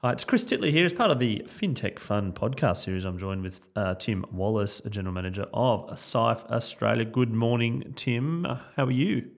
Hi, 0.00 0.12
it's 0.12 0.22
Chris 0.22 0.44
Titley 0.44 0.70
here. 0.70 0.84
As 0.84 0.92
part 0.92 1.10
of 1.10 1.18
the 1.18 1.42
FinTech 1.46 1.98
Fun 1.98 2.32
podcast 2.32 2.84
series, 2.84 3.04
I'm 3.04 3.18
joined 3.18 3.42
with 3.42 3.68
uh, 3.74 3.96
Tim 3.96 4.24
Wallace, 4.30 4.78
a 4.84 4.90
general 4.90 5.12
manager 5.12 5.46
of 5.52 5.88
Syfe 5.96 6.44
Australia. 6.52 7.04
Good 7.04 7.32
morning, 7.32 7.94
Tim. 7.96 8.44
How 8.76 8.84
are 8.84 8.92
you? 8.92 9.28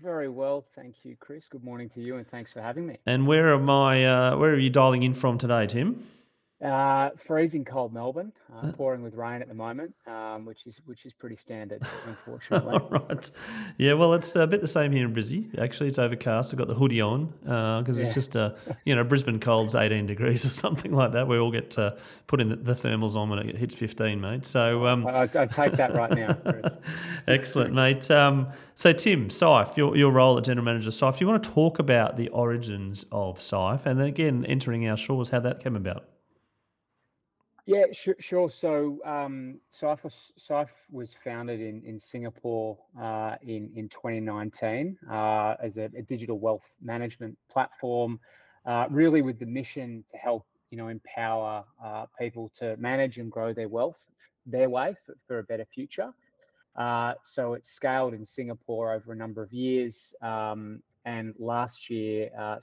Very 0.00 0.28
well, 0.28 0.64
thank 0.76 0.94
you, 1.02 1.16
Chris. 1.18 1.48
Good 1.48 1.64
morning 1.64 1.90
to 1.96 2.00
you, 2.00 2.18
and 2.18 2.30
thanks 2.30 2.52
for 2.52 2.62
having 2.62 2.86
me. 2.86 2.98
And 3.04 3.26
where 3.26 3.52
am 3.52 3.68
I? 3.68 4.04
Uh, 4.04 4.36
where 4.36 4.52
are 4.52 4.58
you 4.58 4.70
dialing 4.70 5.02
in 5.02 5.12
from 5.12 5.38
today, 5.38 5.66
Tim? 5.66 6.06
Uh, 6.62 7.08
freezing 7.16 7.64
cold 7.64 7.90
Melbourne, 7.90 8.30
uh, 8.54 8.70
pouring 8.72 9.02
with 9.02 9.14
rain 9.14 9.40
at 9.40 9.48
the 9.48 9.54
moment, 9.54 9.94
um, 10.06 10.44
which 10.44 10.66
is 10.66 10.78
which 10.84 11.06
is 11.06 11.12
pretty 11.14 11.34
standard, 11.36 11.80
unfortunately. 12.06 12.78
Right. 12.90 13.30
Yeah, 13.78 13.94
well, 13.94 14.12
it's 14.12 14.36
a 14.36 14.46
bit 14.46 14.60
the 14.60 14.68
same 14.68 14.92
here 14.92 15.06
in 15.06 15.14
Brizzy. 15.14 15.58
Actually, 15.58 15.86
it's 15.86 15.98
overcast. 15.98 16.52
I've 16.52 16.58
got 16.58 16.68
the 16.68 16.74
hoodie 16.74 17.00
on 17.00 17.32
because 17.40 17.98
uh, 17.98 18.02
it's 18.02 18.12
just 18.12 18.36
uh, 18.36 18.52
you 18.84 18.94
know 18.94 19.02
Brisbane 19.02 19.40
cold's 19.40 19.74
eighteen 19.74 20.04
degrees 20.04 20.44
or 20.46 20.50
something 20.50 20.92
like 20.92 21.12
that. 21.12 21.26
We 21.26 21.38
all 21.38 21.50
get 21.50 21.78
uh, 21.78 21.92
put 22.26 22.42
in 22.42 22.50
the, 22.50 22.56
the, 22.56 22.74
thermals 22.74 23.16
on 23.16 23.30
when 23.30 23.38
it 23.38 23.56
hits 23.56 23.74
fifteen, 23.74 24.20
mate. 24.20 24.44
So 24.44 24.86
um, 24.86 25.06
I, 25.06 25.22
I 25.22 25.46
take 25.46 25.72
that 25.72 25.94
right 25.94 26.10
now. 26.10 26.36
Excellent, 27.26 27.72
mate. 27.72 28.10
Um, 28.10 28.48
so 28.74 28.92
Tim 28.92 29.30
Syfe, 29.30 29.78
your 29.78 29.96
your 29.96 30.12
role 30.12 30.36
at 30.36 30.44
general 30.44 30.66
manager 30.66 30.90
Syfe. 30.90 31.16
Do 31.16 31.24
you 31.24 31.28
want 31.30 31.42
to 31.42 31.50
talk 31.50 31.78
about 31.78 32.18
the 32.18 32.28
origins 32.28 33.06
of 33.10 33.38
Syfe 33.38 33.86
and 33.86 33.98
then 33.98 34.08
again 34.08 34.44
entering 34.44 34.86
our 34.86 34.98
shores, 34.98 35.30
how 35.30 35.40
that 35.40 35.64
came 35.64 35.74
about? 35.74 36.04
Yeah, 37.70 37.84
sure. 38.18 38.50
So, 38.50 38.98
um, 39.04 39.60
was, 40.02 40.32
was 40.90 41.14
founded 41.22 41.60
in 41.60 41.84
in 41.84 42.00
Singapore 42.00 42.76
uh, 43.00 43.36
in 43.42 43.70
in 43.76 43.88
2019 43.88 44.98
uh, 45.08 45.54
as 45.62 45.76
a, 45.76 45.84
a, 45.96 46.02
digital 46.02 46.40
wealth 46.40 46.66
management 46.82 47.38
platform, 47.48 48.18
uh, 48.66 48.86
really 48.90 49.22
with 49.22 49.38
the 49.38 49.46
mission 49.46 50.02
to 50.10 50.16
help 50.16 50.46
you 50.72 50.78
know 50.78 50.88
empower 50.88 51.64
uh, 51.84 52.06
people 52.18 52.50
to 52.58 52.76
manage 52.76 53.18
and 53.18 53.30
grow 53.30 53.52
their 53.52 53.68
wealth 53.68 54.02
their 54.46 54.68
way 54.68 54.96
for, 55.06 55.14
for 55.28 55.38
a 55.38 55.44
better 55.44 55.64
future. 55.72 56.12
Uh, 56.74 57.14
so 57.22 57.54
it 57.54 57.64
scaled 57.64 58.14
in 58.14 58.26
Singapore 58.26 58.92
over 58.94 59.12
a 59.12 59.16
number 59.16 59.44
of 59.44 59.52
years. 59.52 60.12
Um, 60.22 60.82
and 61.04 61.34
last 61.38 61.88
year, 61.88 62.30
uh, 62.36 62.56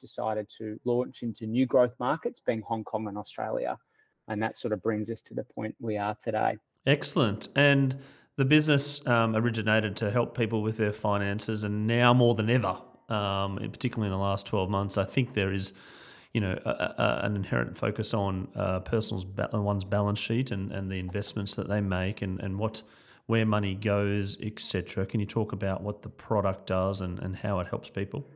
decided 0.00 0.48
to 0.58 0.78
launch 0.84 1.24
into 1.24 1.46
new 1.46 1.66
growth 1.66 1.96
markets, 1.98 2.40
being 2.40 2.62
Hong 2.62 2.84
Kong 2.84 3.08
and 3.08 3.18
Australia 3.18 3.76
and 4.28 4.42
that 4.42 4.56
sort 4.56 4.72
of 4.72 4.82
brings 4.82 5.10
us 5.10 5.20
to 5.22 5.34
the 5.34 5.44
point 5.44 5.74
we 5.80 5.96
are 5.96 6.16
today. 6.22 6.56
Excellent. 6.86 7.48
And 7.54 7.98
the 8.36 8.44
business 8.44 9.06
um, 9.06 9.36
originated 9.36 9.96
to 9.96 10.10
help 10.10 10.36
people 10.36 10.62
with 10.62 10.76
their 10.76 10.92
finances, 10.92 11.64
and 11.64 11.86
now 11.86 12.14
more 12.14 12.34
than 12.34 12.50
ever, 12.50 12.76
um, 13.08 13.56
particularly 13.56 14.12
in 14.12 14.18
the 14.18 14.22
last 14.22 14.46
twelve 14.46 14.70
months, 14.70 14.96
I 14.96 15.04
think 15.04 15.34
there 15.34 15.52
is, 15.52 15.72
you 16.32 16.40
know, 16.40 16.58
a, 16.64 16.70
a, 16.70 17.20
an 17.24 17.36
inherent 17.36 17.76
focus 17.76 18.14
on 18.14 18.48
uh, 18.56 18.80
person's 18.80 19.26
one's 19.26 19.84
balance 19.84 20.18
sheet 20.18 20.50
and, 20.50 20.72
and 20.72 20.90
the 20.90 20.98
investments 20.98 21.54
that 21.56 21.68
they 21.68 21.80
make, 21.80 22.22
and, 22.22 22.40
and 22.40 22.58
what 22.58 22.82
where 23.26 23.46
money 23.46 23.74
goes, 23.74 24.36
etc. 24.42 25.06
Can 25.06 25.20
you 25.20 25.26
talk 25.26 25.52
about 25.52 25.82
what 25.82 26.02
the 26.02 26.08
product 26.08 26.66
does 26.66 27.00
and, 27.00 27.18
and 27.20 27.36
how 27.36 27.60
it 27.60 27.68
helps 27.68 27.88
people? 27.88 28.26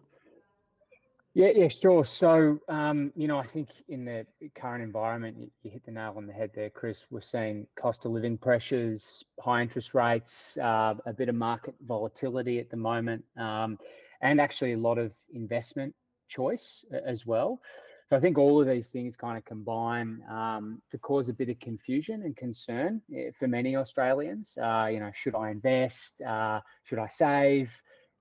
Yeah, 1.37 1.51
yeah, 1.55 1.69
sure. 1.69 2.03
So, 2.03 2.59
um, 2.67 3.13
you 3.15 3.29
know, 3.29 3.37
I 3.37 3.47
think 3.47 3.69
in 3.91 4.07
the 4.07 4.25
current 4.55 4.83
environment, 4.83 5.37
you, 5.39 5.51
you, 5.63 5.71
hit 5.71 5.85
the 5.85 5.93
nail 5.93 6.15
on 6.17 6.27
the 6.27 6.33
head 6.33 6.51
there, 6.55 6.71
Chris. 6.71 7.05
We're 7.11 7.21
seeing 7.21 7.67
cost 7.79 8.07
of 8.07 8.13
living 8.13 8.39
pressures, 8.39 9.23
high 9.39 9.61
interest 9.61 9.93
rates, 9.93 10.57
uh, 10.57 10.95
a 11.05 11.13
bit 11.13 11.29
of 11.29 11.35
market 11.35 11.75
volatility 11.87 12.59
at 12.59 12.71
the 12.71 12.79
moment, 12.79 13.23
um, 13.37 13.79
and 14.23 14.41
actually 14.41 14.73
a 14.73 14.79
lot 14.79 14.97
of 14.97 15.13
investment 15.35 15.95
choice 16.27 16.87
as 17.05 17.27
well. 17.27 17.61
So 18.09 18.17
I 18.17 18.21
think 18.21 18.39
all 18.39 18.59
of 18.63 18.67
these 18.67 18.89
things 18.89 19.15
kind 19.15 19.37
of 19.37 19.45
combine 19.45 20.23
um, 20.31 20.81
to 20.91 20.97
cause 20.97 21.29
a 21.29 21.35
bit 21.35 21.51
of 21.51 21.61
confusion 21.61 22.23
and 22.23 22.35
concern 22.35 23.03
eh, 23.15 23.29
for 23.39 23.47
many 23.47 23.77
Australians. 23.77 24.57
Uh, 24.57 24.89
you 24.91 25.01
know, 25.01 25.11
should 25.13 25.35
I 25.35 25.51
invest? 25.51 26.19
Uh, 26.23 26.61
should 26.85 26.99
I 26.99 27.09
save? 27.09 27.71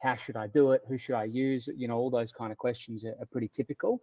How 0.02 0.16
should 0.16 0.36
I 0.36 0.48
do 0.48 0.72
it? 0.72 0.82
Who 0.88 0.98
should 0.98 1.16
I 1.16 1.26
use? 1.26 1.68
You 1.76 1.88
know, 1.88 1.98
all 1.98 2.10
those 2.10 2.32
kind 2.32 2.52
of 2.52 2.58
questions 2.58 3.04
are, 3.06 3.16
are 3.20 3.26
pretty 3.32 3.48
typical. 3.48 4.02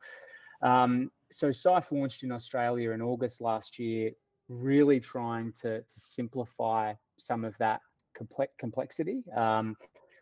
Um, 0.62 1.10
so 1.30 1.48
Syfe 1.48 1.90
launched 1.90 2.22
in 2.22 2.32
Australia 2.32 2.92
in 2.92 3.02
August 3.02 3.40
last 3.40 3.78
year, 3.78 4.12
really 4.48 5.00
trying 5.00 5.52
to, 5.62 5.80
to 5.80 6.00
simplify 6.00 6.94
some 7.16 7.44
of 7.44 7.54
that 7.58 7.80
complex 8.16 8.52
complexity. 8.58 9.22
Um, 9.36 9.76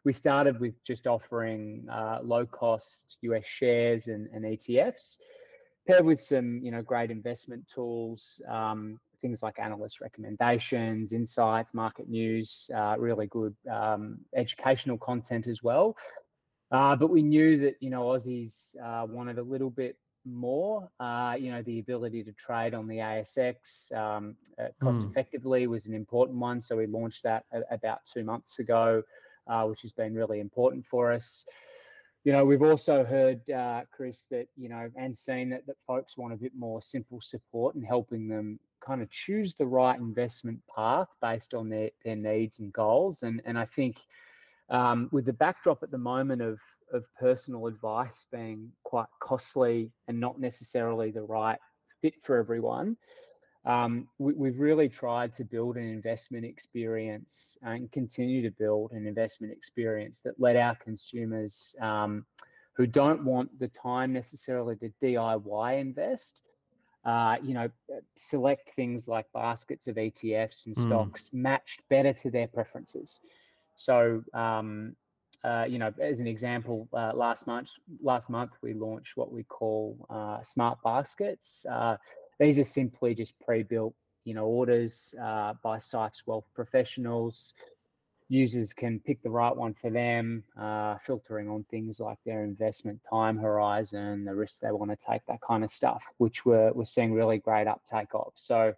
we 0.04 0.12
started 0.12 0.60
with 0.60 0.82
just 0.84 1.06
offering 1.06 1.86
uh, 1.90 2.20
low 2.22 2.46
cost 2.46 3.18
US 3.22 3.44
shares 3.44 4.06
and, 4.06 4.28
and, 4.32 4.44
ETFs, 4.44 5.16
paired 5.86 6.04
with 6.04 6.20
some 6.20 6.60
you 6.62 6.70
know 6.70 6.82
great 6.82 7.10
investment 7.10 7.68
tools, 7.68 8.40
um, 8.48 8.98
things 9.20 9.42
like 9.42 9.58
analyst 9.58 10.00
recommendations, 10.00 11.12
insights, 11.12 11.74
market 11.74 12.08
news, 12.08 12.70
uh, 12.74 12.96
really 12.98 13.26
good 13.26 13.54
um, 13.70 14.18
educational 14.34 14.98
content 14.98 15.46
as 15.46 15.62
well. 15.62 15.96
Uh, 16.70 16.94
but 16.94 17.10
we 17.10 17.22
knew 17.22 17.58
that 17.58 17.76
you 17.80 17.90
know 17.90 18.02
Aussies 18.02 18.76
uh, 18.84 19.06
wanted 19.06 19.38
a 19.38 19.42
little 19.42 19.70
bit 19.70 19.96
more. 20.24 20.88
Uh, 21.00 21.34
you 21.38 21.50
know, 21.50 21.62
the 21.62 21.78
ability 21.78 22.22
to 22.24 22.32
trade 22.32 22.74
on 22.74 22.86
the 22.86 22.98
ASX 22.98 23.92
um, 23.96 24.36
uh, 24.58 24.68
cost 24.82 25.00
mm. 25.00 25.10
effectively 25.10 25.66
was 25.66 25.86
an 25.86 25.94
important 25.94 26.38
one. 26.38 26.60
So 26.60 26.76
we 26.76 26.86
launched 26.86 27.22
that 27.24 27.44
a- 27.52 27.74
about 27.74 28.00
two 28.12 28.22
months 28.22 28.58
ago, 28.58 29.02
uh, 29.48 29.64
which 29.64 29.82
has 29.82 29.92
been 29.92 30.14
really 30.14 30.40
important 30.40 30.84
for 30.86 31.10
us 31.10 31.44
you 32.24 32.32
know, 32.32 32.44
we've 32.44 32.62
also 32.62 33.04
heard, 33.04 33.48
uh, 33.50 33.82
Chris, 33.90 34.26
that, 34.30 34.46
you 34.56 34.68
know, 34.68 34.90
and 34.96 35.16
seen 35.16 35.50
that, 35.50 35.66
that 35.66 35.76
folks 35.86 36.18
want 36.18 36.34
a 36.34 36.36
bit 36.36 36.52
more 36.56 36.82
simple 36.82 37.20
support 37.20 37.74
and 37.74 37.84
helping 37.84 38.28
them 38.28 38.60
kind 38.80 39.02
of 39.02 39.10
choose 39.10 39.54
the 39.54 39.66
right 39.66 39.98
investment 39.98 40.60
path 40.74 41.08
based 41.20 41.54
on 41.54 41.68
their, 41.68 41.90
their 42.04 42.16
needs 42.16 42.58
and 42.58 42.72
goals. 42.72 43.22
And, 43.22 43.42
and 43.44 43.58
I 43.58 43.66
think 43.66 43.98
um, 44.70 45.08
with 45.12 45.26
the 45.26 45.32
backdrop 45.32 45.82
at 45.82 45.90
the 45.90 45.98
moment 45.98 46.42
of, 46.42 46.58
of 46.92 47.04
personal 47.18 47.66
advice 47.66 48.26
being 48.32 48.70
quite 48.84 49.08
costly 49.20 49.90
and 50.08 50.18
not 50.18 50.40
necessarily 50.40 51.10
the 51.10 51.22
right 51.22 51.58
fit 52.00 52.14
for 52.22 52.36
everyone, 52.36 52.96
um, 53.66 54.08
we, 54.18 54.48
have 54.48 54.58
really 54.58 54.88
tried 54.88 55.34
to 55.34 55.44
build 55.44 55.76
an 55.76 55.86
investment 55.86 56.46
experience 56.46 57.58
and 57.62 57.92
continue 57.92 58.42
to 58.42 58.50
build 58.50 58.92
an 58.92 59.06
investment 59.06 59.52
experience 59.52 60.20
that 60.24 60.40
let 60.40 60.56
our 60.56 60.74
consumers 60.76 61.74
um, 61.80 62.24
who 62.74 62.86
don't 62.86 63.22
want 63.22 63.58
the 63.58 63.68
time 63.68 64.12
necessarily 64.14 64.76
to 64.76 64.90
DIY 65.02 65.78
invest, 65.78 66.40
uh, 67.04 67.36
you 67.42 67.54
know, 67.54 67.70
select 68.16 68.70
things 68.76 69.08
like 69.08 69.26
baskets 69.32 69.86
of 69.88 69.96
ETFs 69.96 70.66
and 70.66 70.76
mm. 70.76 70.82
stocks 70.82 71.30
matched 71.32 71.82
better 71.88 72.12
to 72.12 72.30
their 72.30 72.46
preferences. 72.46 73.20
So, 73.76 74.22
um, 74.34 74.94
uh, 75.42 75.64
you 75.66 75.78
know, 75.78 75.92
as 75.98 76.20
an 76.20 76.26
example, 76.26 76.86
uh, 76.92 77.12
last 77.14 77.46
month, 77.46 77.70
last 78.02 78.28
month 78.28 78.50
we 78.62 78.74
launched 78.74 79.16
what 79.16 79.32
we 79.32 79.42
call 79.44 79.96
uh, 80.10 80.42
smart 80.42 80.78
baskets. 80.84 81.64
Uh, 81.70 81.96
these 82.38 82.58
are 82.58 82.64
simply 82.64 83.14
just 83.14 83.32
pre-built, 83.40 83.94
you 84.24 84.34
know, 84.34 84.44
orders 84.44 85.14
uh, 85.22 85.54
by 85.62 85.78
Syfe's 85.78 86.22
wealth 86.26 86.44
professionals 86.54 87.54
users 88.30 88.72
can 88.72 89.00
pick 89.00 89.22
the 89.22 89.30
right 89.30 89.54
one 89.54 89.74
for 89.74 89.90
them, 89.90 90.44
uh, 90.58 90.96
filtering 91.04 91.48
on 91.48 91.64
things 91.64 91.98
like 91.98 92.18
their 92.24 92.44
investment 92.44 93.00
time 93.08 93.36
horizon, 93.36 94.24
the 94.24 94.34
risks 94.34 94.58
they 94.58 94.70
want 94.70 94.90
to 94.90 94.96
take, 94.96 95.20
that 95.26 95.40
kind 95.40 95.64
of 95.64 95.70
stuff, 95.70 96.02
which 96.18 96.44
we're, 96.46 96.72
we're 96.72 96.84
seeing 96.84 97.12
really 97.12 97.38
great 97.38 97.66
uptake 97.66 98.08
of. 98.14 98.32
So, 98.36 98.72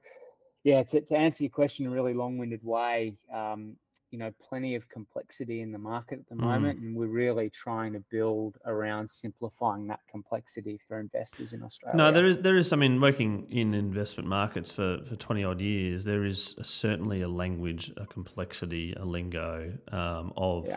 yeah, 0.65 0.83
to, 0.85 1.01
to 1.03 1.17
answer 1.17 1.45
your 1.45 1.51
question 1.51 1.85
in 1.85 1.93
a 1.93 1.95
really 1.95 2.15
long 2.15 2.39
winded 2.39 2.65
way, 2.65 3.15
um, 3.33 3.77
you 4.13 4.19
know 4.19 4.31
plenty 4.47 4.75
of 4.75 4.89
complexity 4.91 5.63
in 5.63 5.73
the 5.73 5.79
market 5.79 6.21
at 6.21 6.29
the 6.29 6.35
mm. 6.35 6.47
moment 6.47 6.79
and 6.79 6.95
we're 6.95 7.07
really 7.07 7.49
trying 7.49 7.93
to 7.95 8.01
build 8.11 8.59
around 8.67 9.11
simplifying 9.11 9.87
that 9.87 10.01
complexity 10.09 10.79
for 10.87 11.01
investors 11.01 11.53
in 11.55 11.63
australia 11.63 11.97
no 11.97 12.13
there 12.13 12.27
is 12.27 12.39
there 12.39 12.57
is 12.57 12.73
i 12.73 12.77
mean 12.77 13.01
working 13.01 13.47
in 13.51 13.75
investment 13.75 14.29
markets 14.29 14.71
for 14.71 14.99
for 15.09 15.17
20 15.17 15.45
odd 15.45 15.61
years 15.61 16.05
there 16.05 16.25
is 16.25 16.55
a, 16.59 16.65
certainly 16.65 17.23
a 17.23 17.29
language 17.29 17.91
a 17.97 18.07
complexity 18.07 18.95
a 19.01 19.05
lingo 19.05 19.73
um, 19.91 20.33
of 20.37 20.67
yeah. 20.69 20.77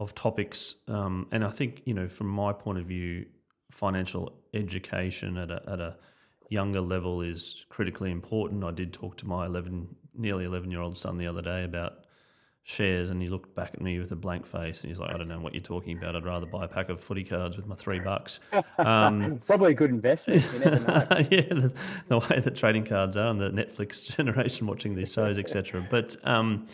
of 0.00 0.14
topics 0.14 0.76
um, 0.88 1.26
and 1.30 1.44
i 1.44 1.50
think 1.50 1.82
you 1.84 1.94
know 1.94 2.08
from 2.08 2.26
my 2.26 2.52
point 2.52 2.78
of 2.78 2.86
view 2.86 3.26
financial 3.70 4.32
education 4.54 5.36
at 5.36 5.50
a, 5.50 5.62
at 5.68 5.80
a 5.80 5.96
younger 6.48 6.80
level 6.80 7.20
is 7.20 7.66
critically 7.68 8.10
important 8.10 8.64
i 8.64 8.70
did 8.70 8.92
talk 8.92 9.16
to 9.16 9.26
my 9.26 9.44
11 9.46 9.86
nearly 10.16 10.44
11 10.44 10.70
year 10.70 10.80
old 10.80 10.96
son 10.96 11.18
the 11.18 11.26
other 11.26 11.42
day 11.42 11.62
about 11.62 11.99
shares 12.70 13.10
and 13.10 13.20
he 13.20 13.28
looked 13.28 13.54
back 13.54 13.72
at 13.74 13.80
me 13.80 13.98
with 13.98 14.12
a 14.12 14.16
blank 14.16 14.46
face 14.46 14.82
and 14.82 14.90
he's 14.90 15.00
like, 15.00 15.12
I 15.12 15.18
don't 15.18 15.28
know 15.28 15.40
what 15.40 15.54
you're 15.54 15.62
talking 15.62 15.98
about. 15.98 16.14
I'd 16.14 16.24
rather 16.24 16.46
buy 16.46 16.64
a 16.64 16.68
pack 16.68 16.88
of 16.88 17.00
footy 17.00 17.24
cards 17.24 17.56
with 17.56 17.66
my 17.66 17.74
three 17.74 18.00
bucks. 18.00 18.40
Um, 18.78 19.40
Probably 19.46 19.72
a 19.72 19.74
good 19.74 19.90
investment. 19.90 20.42
You 20.54 20.58
never 20.60 20.80
know. 20.80 21.06
yeah, 21.30 21.42
the, 21.42 21.74
the, 22.08 22.18
way 22.18 22.40
that 22.40 22.56
trading 22.56 22.84
cards 22.84 23.16
are 23.16 23.28
and 23.28 23.40
the 23.40 23.50
Netflix 23.50 24.16
generation 24.16 24.66
watching 24.66 24.94
these 24.94 25.12
shows, 25.12 25.38
etc. 25.38 25.86
But 25.90 26.16
um, 26.24 26.66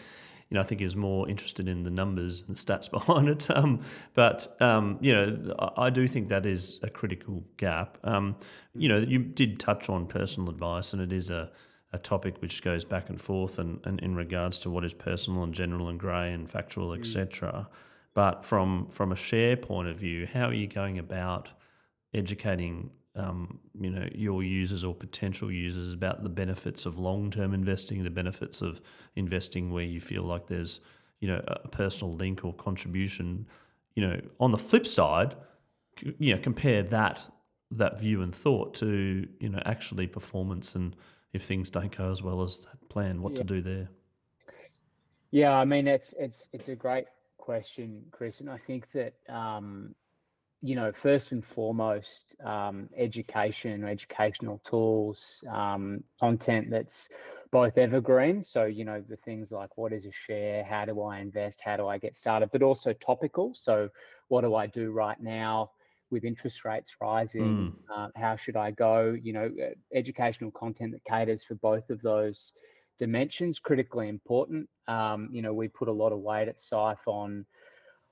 you 0.48 0.54
know, 0.54 0.60
I 0.60 0.64
think 0.64 0.80
he 0.80 0.84
was 0.84 0.94
more 0.94 1.28
interested 1.28 1.68
in 1.68 1.82
the 1.82 1.90
numbers 1.90 2.44
and 2.46 2.56
the 2.56 2.60
stats 2.60 2.88
behind 2.90 3.28
it. 3.28 3.50
Um, 3.50 3.80
but 4.14 4.46
um, 4.60 4.98
you 5.00 5.14
know, 5.14 5.54
I, 5.58 5.86
I, 5.86 5.90
do 5.90 6.06
think 6.06 6.28
that 6.28 6.46
is 6.46 6.78
a 6.82 6.90
critical 6.90 7.42
gap. 7.56 7.98
Um, 8.04 8.36
you 8.74 8.88
know, 8.88 8.98
you 8.98 9.18
did 9.18 9.58
touch 9.58 9.88
on 9.88 10.06
personal 10.06 10.50
advice, 10.50 10.92
and 10.92 11.02
it 11.02 11.12
is 11.12 11.30
a 11.30 11.50
a 11.92 11.98
topic 11.98 12.40
which 12.42 12.62
goes 12.62 12.84
back 12.84 13.08
and 13.08 13.20
forth 13.20 13.58
and, 13.58 13.80
and 13.84 14.00
in 14.00 14.14
regards 14.14 14.58
to 14.60 14.70
what 14.70 14.84
is 14.84 14.92
personal 14.94 15.42
and 15.42 15.54
general 15.54 15.88
and 15.88 15.98
grey 15.98 16.32
and 16.32 16.50
factual, 16.50 16.92
etc. 16.92 17.68
Mm. 17.68 17.76
But 18.14 18.44
from 18.44 18.88
from 18.90 19.12
a 19.12 19.16
share 19.16 19.56
point 19.56 19.88
of 19.88 19.98
view, 19.98 20.26
how 20.26 20.46
are 20.46 20.54
you 20.54 20.66
going 20.66 20.98
about 20.98 21.50
educating 22.14 22.90
um, 23.14 23.58
you 23.80 23.90
know 23.90 24.08
your 24.14 24.42
users 24.42 24.84
or 24.84 24.94
potential 24.94 25.50
users 25.50 25.94
about 25.94 26.22
the 26.22 26.28
benefits 26.28 26.86
of 26.86 26.98
long 26.98 27.30
term 27.30 27.54
investing, 27.54 28.02
the 28.04 28.10
benefits 28.10 28.62
of 28.62 28.80
investing 29.16 29.72
where 29.72 29.84
you 29.84 30.00
feel 30.00 30.22
like 30.22 30.46
there's 30.46 30.80
you 31.20 31.28
know 31.28 31.42
a 31.46 31.68
personal 31.68 32.14
link 32.14 32.44
or 32.44 32.52
contribution. 32.54 33.46
You 33.94 34.06
know, 34.06 34.20
on 34.40 34.50
the 34.50 34.58
flip 34.58 34.86
side, 34.86 35.34
you 36.18 36.34
know, 36.34 36.40
compare 36.40 36.82
that 36.84 37.28
that 37.70 37.98
view 37.98 38.22
and 38.22 38.34
thought 38.34 38.74
to 38.74 39.26
you 39.40 39.48
know 39.48 39.62
actually 39.64 40.06
performance 40.06 40.74
and 40.74 40.94
if 41.32 41.44
things 41.44 41.70
don't 41.70 41.96
go 41.96 42.10
as 42.10 42.22
well 42.22 42.42
as 42.42 42.60
that 42.60 42.88
plan, 42.88 43.22
what 43.22 43.32
yeah. 43.32 43.38
to 43.38 43.44
do 43.44 43.62
there. 43.62 43.88
Yeah, 45.30 45.52
I 45.52 45.64
mean 45.64 45.86
it's 45.86 46.14
it's 46.18 46.48
it's 46.52 46.68
a 46.68 46.76
great 46.76 47.06
question, 47.38 48.04
Chris, 48.10 48.40
and 48.40 48.50
I 48.50 48.58
think 48.58 48.90
that 48.92 49.14
um, 49.28 49.94
you 50.62 50.74
know, 50.74 50.90
first 50.92 51.32
and 51.32 51.44
foremost, 51.44 52.34
um, 52.44 52.88
education, 52.96 53.84
educational 53.84 54.60
tools, 54.64 55.44
um, 55.52 56.02
content 56.18 56.70
that's 56.70 57.08
both 57.50 57.78
evergreen. 57.78 58.42
So, 58.42 58.64
you 58.64 58.84
know, 58.84 59.02
the 59.08 59.16
things 59.16 59.52
like 59.52 59.76
what 59.76 59.92
is 59.92 60.06
a 60.06 60.12
share, 60.12 60.64
how 60.64 60.84
do 60.84 61.02
I 61.02 61.20
invest, 61.20 61.60
how 61.64 61.76
do 61.76 61.86
I 61.86 61.98
get 61.98 62.16
started, 62.16 62.50
but 62.52 62.62
also 62.62 62.92
topical. 62.94 63.54
So, 63.54 63.90
what 64.28 64.40
do 64.40 64.54
I 64.54 64.66
do 64.66 64.90
right 64.90 65.20
now 65.20 65.70
with 66.16 66.24
interest 66.24 66.64
rates 66.64 66.90
rising? 67.00 67.42
Mm. 67.42 67.72
Uh, 67.94 68.08
how 68.16 68.36
should 68.36 68.56
I 68.56 68.70
go? 68.70 69.14
You 69.22 69.32
know, 69.34 69.50
uh, 69.62 69.74
educational 69.94 70.50
content 70.50 70.92
that 70.92 71.04
caters 71.04 71.44
for 71.44 71.56
both 71.56 71.90
of 71.90 72.00
those 72.00 72.52
dimensions 72.98 73.58
critically 73.58 74.08
important. 74.08 74.66
Um, 74.88 75.28
you 75.30 75.42
know, 75.42 75.52
we 75.52 75.68
put 75.68 75.88
a 75.88 75.92
lot 75.92 76.12
of 76.12 76.20
weight 76.20 76.48
at 76.48 76.56
Syfe 76.58 77.06
on 77.06 77.44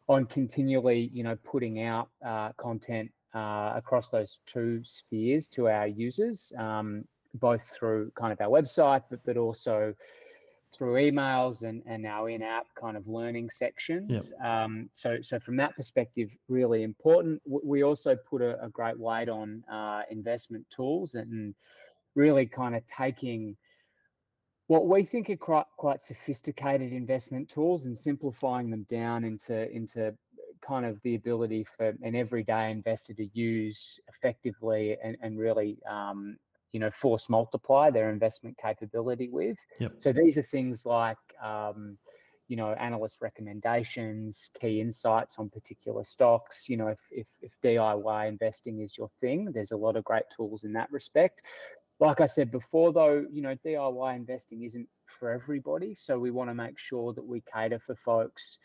on 0.06 0.26
continually, 0.26 1.10
you 1.14 1.24
know, 1.24 1.36
putting 1.44 1.80
out 1.80 2.10
uh, 2.24 2.50
content 2.58 3.10
uh, 3.34 3.72
across 3.74 4.10
those 4.10 4.38
two 4.44 4.82
spheres 4.84 5.48
to 5.48 5.68
our 5.68 5.86
users, 5.86 6.52
um, 6.58 7.04
both 7.34 7.62
through 7.74 8.12
kind 8.14 8.30
of 8.30 8.40
our 8.42 8.48
website, 8.48 9.02
but 9.10 9.20
but 9.24 9.38
also 9.38 9.94
through 10.76 10.94
emails 10.94 11.62
and, 11.62 11.82
and 11.86 12.06
our 12.06 12.28
in-app 12.28 12.66
kind 12.78 12.96
of 12.96 13.06
learning 13.06 13.50
sections. 13.50 14.10
Yep. 14.10 14.44
Um, 14.44 14.90
so 14.92 15.18
so 15.22 15.38
from 15.38 15.56
that 15.56 15.76
perspective, 15.76 16.30
really 16.48 16.82
important. 16.82 17.40
We 17.46 17.82
also 17.82 18.16
put 18.16 18.42
a, 18.42 18.62
a 18.64 18.68
great 18.68 18.98
weight 18.98 19.28
on 19.28 19.64
uh, 19.70 20.02
investment 20.10 20.66
tools 20.74 21.14
and 21.14 21.54
really 22.14 22.46
kind 22.46 22.74
of 22.74 22.82
taking 22.86 23.56
what 24.66 24.86
we 24.86 25.04
think 25.04 25.28
are 25.28 25.36
quite, 25.36 25.66
quite 25.76 26.00
sophisticated 26.00 26.92
investment 26.92 27.50
tools 27.50 27.84
and 27.84 27.96
simplifying 27.96 28.70
them 28.70 28.86
down 28.88 29.24
into 29.24 29.70
into 29.70 30.14
kind 30.66 30.86
of 30.86 30.98
the 31.02 31.14
ability 31.14 31.66
for 31.76 31.92
an 32.02 32.14
everyday 32.14 32.70
investor 32.70 33.12
to 33.12 33.28
use 33.34 34.00
effectively 34.08 34.96
and, 35.04 35.16
and 35.20 35.38
really 35.38 35.76
um, 35.88 36.38
you 36.74 36.80
know 36.80 36.90
force 36.90 37.28
multiply 37.30 37.90
their 37.90 38.10
investment 38.10 38.56
capability 38.58 39.28
with 39.28 39.56
yep. 39.80 39.92
so 39.98 40.12
these 40.12 40.36
are 40.36 40.42
things 40.42 40.84
like 40.84 41.16
um, 41.42 41.96
you 42.48 42.56
know 42.56 42.72
analyst 42.72 43.22
recommendations 43.22 44.50
key 44.60 44.80
insights 44.80 45.36
on 45.38 45.48
particular 45.48 46.04
stocks 46.04 46.68
you 46.68 46.76
know 46.76 46.88
if, 46.88 46.98
if, 47.10 47.26
if 47.40 47.52
diy 47.62 48.28
investing 48.28 48.80
is 48.80 48.98
your 48.98 49.08
thing 49.20 49.50
there's 49.52 49.72
a 49.72 49.76
lot 49.76 49.96
of 49.96 50.04
great 50.04 50.24
tools 50.36 50.64
in 50.64 50.72
that 50.74 50.90
respect 50.92 51.40
like 52.00 52.20
I 52.20 52.26
said 52.26 52.50
before, 52.50 52.92
though, 52.92 53.24
you 53.30 53.40
know, 53.40 53.56
DIY 53.64 54.16
investing 54.16 54.64
isn't 54.64 54.88
for 55.18 55.30
everybody. 55.30 55.94
So 55.94 56.18
we 56.18 56.30
want 56.30 56.50
to 56.50 56.54
make 56.54 56.78
sure 56.78 57.12
that 57.12 57.24
we 57.24 57.42
cater 57.52 57.78
for 57.78 57.94
folks 57.94 58.58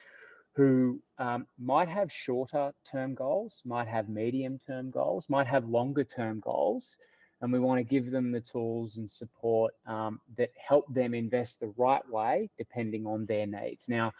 who 0.56 1.00
um, 1.20 1.46
might 1.60 1.88
have 1.88 2.12
shorter 2.12 2.74
term 2.90 3.14
goals, 3.14 3.62
might 3.66 3.88
have 3.88 4.10
medium 4.10 4.60
term 4.66 4.90
goals, 4.90 5.28
might 5.30 5.48
have 5.48 5.66
longer 5.66 6.04
term 6.04 6.40
goals. 6.40 6.98
And 7.42 7.54
we 7.54 7.60
want 7.60 7.80
to 7.80 7.84
give 7.84 8.12
them 8.12 8.32
the 8.32 8.42
tools 8.42 8.98
and 8.98 9.10
support 9.10 9.74
um, 9.88 10.20
that 10.38 10.50
help 10.58 10.94
them 10.94 11.14
invest 11.14 11.60
the 11.60 11.74
right 11.78 12.08
way, 12.10 12.50
depending 12.58 13.06
on 13.06 13.26
their 13.26 13.48
needs. 13.48 13.88
Now, 13.88 14.12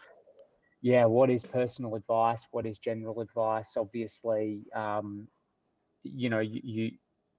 yeah, 0.80 1.04
what 1.04 1.28
is 1.28 1.44
personal 1.44 1.94
advice? 1.96 2.46
What 2.50 2.64
is 2.64 2.78
general 2.78 3.20
advice? 3.20 3.76
Obviously, 3.76 4.62
um, 4.74 5.28
you 6.02 6.30
know, 6.30 6.40
you, 6.40 6.60
you 6.64 6.90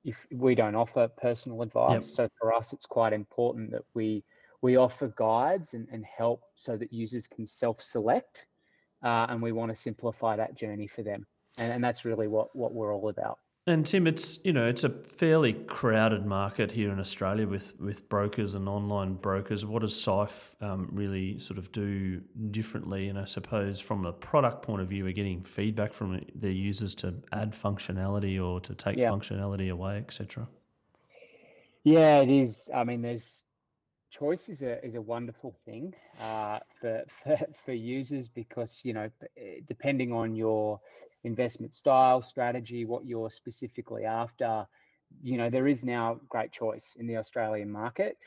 if 0.03 0.15
we 0.31 0.55
don't 0.55 0.75
offer 0.75 1.07
personal 1.07 1.61
advice. 1.61 1.93
Yep. 1.93 2.03
So 2.03 2.29
for 2.39 2.53
us, 2.53 2.73
it's 2.73 2.85
quite 2.85 3.13
important 3.13 3.71
that 3.71 3.83
we 3.95 4.23
we 4.61 4.77
offer 4.77 5.11
guides 5.17 5.73
and, 5.73 5.87
and 5.91 6.05
help 6.05 6.43
so 6.55 6.77
that 6.77 6.93
users 6.93 7.25
can 7.25 7.47
self-select, 7.47 8.45
uh, 9.03 9.25
and 9.29 9.41
we 9.41 9.51
want 9.51 9.71
to 9.71 9.75
simplify 9.75 10.35
that 10.35 10.55
journey 10.55 10.85
for 10.85 11.01
them. 11.01 11.25
And, 11.57 11.73
and 11.73 11.83
that's 11.83 12.05
really 12.05 12.27
what 12.27 12.55
what 12.55 12.73
we're 12.73 12.95
all 12.95 13.09
about. 13.09 13.39
And 13.67 13.85
Tim, 13.85 14.07
it's 14.07 14.39
you 14.43 14.53
know 14.53 14.65
it's 14.65 14.83
a 14.83 14.89
fairly 14.89 15.53
crowded 15.53 16.25
market 16.25 16.71
here 16.71 16.91
in 16.91 16.99
Australia 16.99 17.47
with 17.47 17.79
with 17.79 18.09
brokers 18.09 18.55
and 18.55 18.67
online 18.67 19.13
brokers. 19.13 19.65
What 19.65 19.83
does 19.83 19.93
Syfe 19.93 20.55
um, 20.63 20.89
really 20.91 21.37
sort 21.37 21.59
of 21.59 21.71
do 21.71 22.21
differently? 22.49 23.09
And 23.09 23.19
I 23.19 23.25
suppose 23.25 23.79
from 23.79 24.07
a 24.07 24.13
product 24.13 24.63
point 24.63 24.81
of 24.81 24.87
view, 24.87 25.03
we're 25.03 25.13
getting 25.13 25.43
feedback 25.43 25.93
from 25.93 26.25
their 26.33 26.51
users 26.51 26.95
to 26.95 27.13
add 27.33 27.51
functionality 27.51 28.43
or 28.43 28.59
to 28.61 28.73
take 28.73 28.97
yeah. 28.97 29.09
functionality 29.09 29.71
away, 29.71 29.97
etc. 29.97 30.47
Yeah, 31.83 32.21
it 32.21 32.31
is. 32.31 32.67
I 32.73 32.83
mean, 32.83 33.03
there's 33.03 33.43
choice 34.09 34.49
is 34.49 34.63
a 34.63 34.83
is 34.83 34.95
a 34.95 35.01
wonderful 35.01 35.55
thing 35.65 35.93
uh, 36.19 36.57
for, 36.79 37.03
for 37.23 37.37
for 37.63 37.73
users 37.73 38.27
because 38.27 38.79
you 38.81 38.93
know 38.93 39.07
depending 39.67 40.11
on 40.11 40.35
your 40.35 40.79
investment 41.23 41.73
style, 41.73 42.21
strategy, 42.21 42.85
what 42.85 43.05
you're 43.05 43.29
specifically 43.29 44.05
after, 44.05 44.65
you 45.21 45.37
know, 45.37 45.49
there 45.49 45.67
is 45.67 45.83
now 45.83 46.19
great 46.29 46.51
choice 46.51 46.95
in 46.99 47.07
the 47.07 47.17
Australian 47.17 47.71
market. 47.71 48.17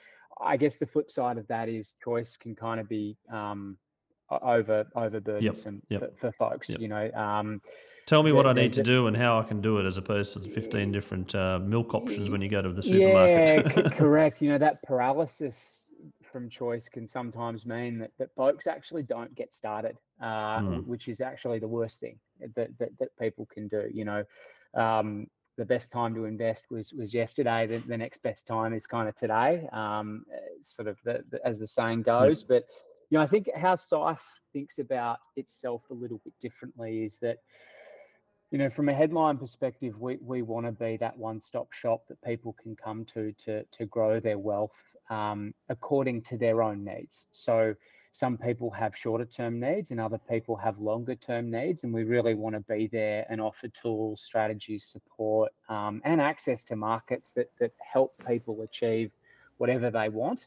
I 0.41 0.56
guess 0.56 0.76
the 0.76 0.87
flip 0.87 1.11
side 1.11 1.38
of 1.38 1.46
that 1.49 1.69
is 1.69 1.94
choice 2.02 2.37
can 2.37 2.55
kind 2.55 2.81
of 2.81 2.88
be 2.88 3.17
um, 3.32 3.76
over 4.31 4.85
overburdensome 4.96 5.81
yep, 5.88 6.00
yep, 6.00 6.19
for, 6.19 6.32
for, 6.32 6.50
folks. 6.50 6.70
Yep. 6.70 6.81
You 6.81 6.88
know, 6.88 7.11
um, 7.12 7.61
tell 8.06 8.23
me 8.23 8.32
what 8.32 8.46
I 8.46 8.52
need 8.52 8.73
to 8.75 8.82
do 8.82 9.06
and 9.06 9.17
how 9.17 9.38
I 9.38 9.44
can 9.44 9.61
do 9.61 9.79
it, 9.79 9.87
as 9.87 9.96
opposed 9.96 10.32
to 10.32 10.41
the 10.41 10.49
fifteen 10.49 10.91
different 10.91 11.35
uh, 11.35 11.61
milk 11.61 11.94
options 11.94 12.31
when 12.31 12.43
you 12.43 12.49
go 12.49 12.62
to 12.62 12.73
the 12.73 12.82
supermarket. 12.82 13.77
Yeah, 13.77 13.89
correct. 13.91 14.43
You 14.43 14.51
know 14.51 14.58
that 14.58 14.82
paralysis 14.82 15.93
from 16.34 16.50
choice 16.50 16.88
can 16.88 17.06
sometimes 17.06 17.64
mean 17.64 17.96
that, 17.96 18.10
that 18.19 18.34
folks 18.34 18.67
actually 18.67 19.05
don't 19.05 19.32
get 19.36 19.55
started, 19.55 19.96
uh, 20.20 20.58
mm. 20.58 20.84
which 20.84 21.06
is 21.06 21.20
actually 21.20 21.60
the 21.60 21.69
worst 21.69 22.00
thing 22.00 22.19
that, 22.56 22.76
that, 22.81 22.91
that 22.98 23.17
people 23.20 23.46
can 23.46 23.69
do. 23.69 23.88
You 23.93 24.05
know, 24.05 24.24
um, 24.74 25.29
the 25.56 25.64
best 25.64 25.93
time 25.93 26.12
to 26.17 26.24
invest 26.24 26.64
was 26.70 26.93
was 26.93 27.14
yesterday. 27.14 27.69
The, 27.69 27.79
the 27.86 27.96
next 27.96 28.20
best 28.24 28.48
time 28.48 28.74
is 28.74 28.84
kind 28.84 29.08
of 29.08 29.14
today, 29.14 29.69
um, 29.72 30.24
sort 30.62 30.88
of 30.88 30.98
the, 31.05 31.22
the, 31.31 31.38
as 31.46 31.60
the 31.60 31.69
saying 31.69 32.03
goes. 32.03 32.43
Mm. 32.43 32.48
But 32.48 32.64
you 33.10 33.19
know, 33.19 33.22
I 33.22 33.29
think 33.29 33.48
how 33.55 33.76
Syfe 33.76 34.19
thinks 34.53 34.81
about 34.81 35.19
itself 35.36 35.82
a 35.93 35.94
little 35.94 36.20
bit 36.24 36.34
differently 36.41 37.05
is 37.05 37.17
that 37.22 37.38
you 38.50 38.58
know, 38.58 38.70
from 38.70 38.88
a 38.88 38.94
headline 38.94 39.38
perspective, 39.38 40.00
we, 40.00 40.17
we 40.20 40.43
want 40.43 40.67
to 40.67 40.72
be 40.72 40.96
that 40.96 41.17
one-stop 41.17 41.72
shop 41.72 42.03
that 42.08 42.22
people 42.22 42.56
can 42.60 42.74
come 42.74 43.05
to 43.14 43.32
to 43.44 43.62
to 43.64 43.86
grow 43.86 44.19
their 44.19 44.38
wealth 44.38 44.72
um, 45.11 45.55
according 45.69 46.23
to 46.23 46.39
their 46.39 46.63
own 46.63 46.84
needs. 46.84 47.27
So 47.32 47.75
some 48.13 48.39
people 48.39 48.70
have 48.70 48.96
shorter 48.96 49.25
term 49.25 49.58
needs 49.58 49.91
and 49.91 50.01
other 50.01 50.20
people 50.31 50.55
have 50.56 50.79
longer 50.79 51.17
term 51.17 51.51
needs. 51.51 51.82
And 51.82 51.93
we 51.93 52.05
really 52.05 52.34
want 52.34 52.55
to 52.55 52.61
be 52.61 52.87
there 52.87 53.27
and 53.29 53.41
offer 53.41 53.69
tools, 53.69 54.23
strategies, 54.25 54.84
support, 54.87 55.53
um, 55.69 56.01
and 56.05 56.20
access 56.20 56.63
to 56.65 56.77
markets 56.77 57.32
that, 57.32 57.51
that 57.58 57.73
help 57.81 58.15
people 58.27 58.63
achieve 58.63 59.11
whatever 59.58 59.91
they 59.91 60.08
want. 60.08 60.46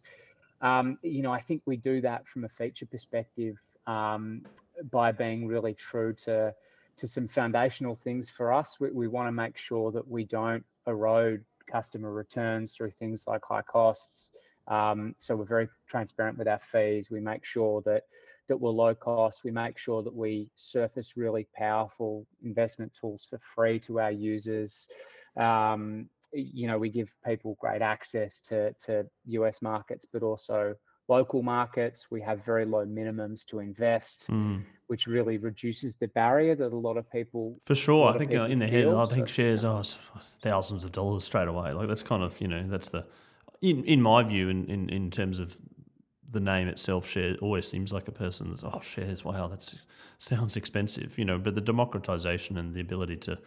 Um, 0.61 0.97
you 1.01 1.21
know, 1.21 1.31
I 1.31 1.41
think 1.41 1.61
we 1.65 1.77
do 1.77 2.01
that 2.01 2.25
from 2.27 2.45
a 2.45 2.49
feature 2.49 2.85
perspective 2.85 3.57
um, 3.85 4.43
by 4.91 5.11
being 5.11 5.47
really 5.47 5.73
true 5.73 6.13
to 6.25 6.53
to 6.97 7.07
some 7.07 7.27
foundational 7.27 7.95
things 7.95 8.29
for 8.29 8.51
us. 8.51 8.77
We, 8.79 8.89
we 8.89 9.07
want 9.07 9.27
to 9.27 9.31
make 9.31 9.57
sure 9.57 9.91
that 9.91 10.07
we 10.07 10.23
don't 10.23 10.65
erode 10.87 11.45
customer 11.71 12.11
returns 12.11 12.73
through 12.73 12.91
things 12.91 13.25
like 13.27 13.41
high 13.47 13.61
costs, 13.61 14.31
um, 14.67 15.15
so 15.17 15.35
we're 15.35 15.45
very 15.45 15.69
transparent 15.87 16.37
with 16.37 16.47
our 16.47 16.59
fees. 16.71 17.09
We 17.09 17.19
make 17.19 17.45
sure 17.45 17.81
that 17.83 18.03
that 18.47 18.57
we're 18.57 18.71
low 18.71 18.95
cost. 18.95 19.43
We 19.43 19.51
make 19.51 19.77
sure 19.77 20.01
that 20.03 20.13
we 20.13 20.49
surface 20.55 21.17
really 21.17 21.47
powerful 21.55 22.25
investment 22.43 22.93
tools 22.99 23.27
for 23.29 23.39
free 23.55 23.79
to 23.81 23.99
our 23.99 24.11
users. 24.11 24.87
Um, 25.35 26.09
you 26.33 26.67
know, 26.67 26.77
we 26.77 26.89
give 26.89 27.09
people 27.25 27.57
great 27.59 27.81
access 27.81 28.41
to 28.41 28.73
to 28.85 29.05
US 29.25 29.61
markets, 29.61 30.05
but 30.11 30.23
also 30.23 30.75
local 31.07 31.41
markets. 31.41 32.07
We 32.09 32.21
have 32.21 32.43
very 32.45 32.65
low 32.65 32.85
minimums 32.85 33.45
to 33.45 33.59
invest, 33.59 34.27
mm. 34.29 34.63
which 34.87 35.07
really 35.07 35.37
reduces 35.37 35.95
the 35.95 36.07
barrier 36.09 36.55
that 36.55 36.73
a 36.73 36.75
lot 36.75 36.97
of 36.97 37.09
people. 37.11 37.59
For 37.65 37.75
sure, 37.75 38.13
I 38.13 38.17
think 38.17 38.35
uh, 38.35 38.43
in 38.43 38.59
the 38.59 38.67
head, 38.67 38.87
I 38.87 39.05
think 39.05 39.29
shares 39.29 39.63
are 39.63 39.83
thousands 40.21 40.83
of 40.83 40.91
dollars 40.91 41.23
straight 41.23 41.47
away. 41.47 41.71
Like 41.71 41.87
that's 41.87 42.03
kind 42.03 42.23
of 42.23 42.39
you 42.41 42.47
know 42.47 42.65
that's 42.67 42.89
the 42.89 43.05
in 43.61 43.83
in 43.85 44.01
my 44.01 44.23
view 44.23 44.49
in 44.49 44.65
in, 44.69 44.89
in 44.89 45.11
terms 45.11 45.39
of 45.39 45.57
the 46.29 46.39
name 46.39 46.67
itself, 46.67 47.07
share 47.07 47.35
always 47.41 47.67
seems 47.67 47.93
like 47.93 48.07
a 48.07 48.11
person's 48.11 48.63
oh 48.63 48.81
shares. 48.81 49.23
Wow, 49.23 49.47
that 49.47 49.73
sounds 50.19 50.55
expensive, 50.55 51.17
you 51.17 51.25
know. 51.25 51.37
But 51.37 51.55
the 51.55 51.61
democratization 51.61 52.57
and 52.57 52.73
the 52.73 52.81
ability 52.81 53.17
to 53.17 53.37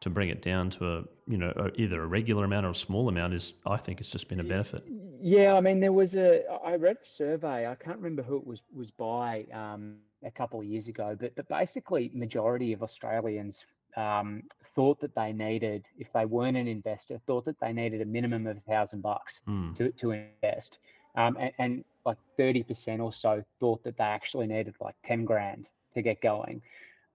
to 0.00 0.10
bring 0.10 0.28
it 0.28 0.42
down 0.42 0.70
to 0.70 0.86
a 0.86 1.04
you 1.26 1.38
know 1.38 1.52
either 1.76 2.02
a 2.02 2.06
regular 2.06 2.44
amount 2.44 2.66
or 2.66 2.70
a 2.70 2.74
small 2.74 3.08
amount 3.08 3.34
is 3.34 3.54
I 3.66 3.76
think 3.76 4.00
it's 4.00 4.10
just 4.10 4.28
been 4.28 4.40
a 4.40 4.44
benefit. 4.44 4.84
Yeah, 5.20 5.54
I 5.54 5.60
mean 5.60 5.80
there 5.80 5.92
was 5.92 6.14
a 6.14 6.42
I 6.64 6.76
read 6.76 6.96
a 7.02 7.06
survey 7.06 7.66
I 7.66 7.74
can't 7.74 7.96
remember 7.96 8.22
who 8.22 8.36
it 8.36 8.46
was 8.46 8.60
was 8.72 8.90
by 8.90 9.46
um, 9.52 9.96
a 10.24 10.30
couple 10.30 10.60
of 10.60 10.66
years 10.66 10.88
ago, 10.88 11.16
but 11.18 11.34
but 11.34 11.48
basically 11.48 12.10
majority 12.14 12.72
of 12.72 12.82
Australians 12.82 13.64
um, 13.96 14.42
thought 14.74 15.00
that 15.00 15.14
they 15.14 15.32
needed 15.32 15.86
if 15.98 16.12
they 16.12 16.24
weren't 16.24 16.56
an 16.56 16.68
investor 16.68 17.20
thought 17.26 17.44
that 17.44 17.58
they 17.60 17.72
needed 17.72 18.00
a 18.00 18.04
minimum 18.04 18.46
of 18.46 18.56
a 18.56 18.60
thousand 18.60 19.02
bucks 19.02 19.42
mm. 19.48 19.74
to 19.76 19.90
to 19.92 20.12
invest, 20.12 20.78
um, 21.16 21.36
and, 21.38 21.52
and 21.58 21.84
like 22.04 22.18
thirty 22.36 22.62
percent 22.62 23.00
or 23.00 23.12
so 23.12 23.42
thought 23.60 23.82
that 23.84 23.96
they 23.96 24.04
actually 24.04 24.46
needed 24.46 24.74
like 24.80 24.96
ten 25.04 25.24
grand 25.24 25.68
to 25.94 26.02
get 26.02 26.20
going, 26.20 26.60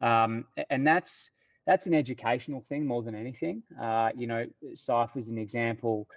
um, 0.01 0.45
and 0.69 0.85
that's 0.85 1.31
that's 1.65 1.85
an 1.85 1.93
educational 1.93 2.61
thing 2.61 2.85
more 2.85 3.03
than 3.03 3.13
anything. 3.13 3.61
Uh, 3.79 4.09
you 4.15 4.25
know, 4.25 4.45
SYFE 4.73 5.15
is 5.15 5.27
an 5.27 5.37
example. 5.37 6.07